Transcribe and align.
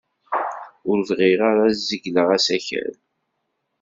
Ur 0.89 0.97
bɣiɣ 1.09 1.39
ara 1.49 1.63
ad 1.69 1.75
zegleɣ 1.87 2.27
asakal. 2.37 2.93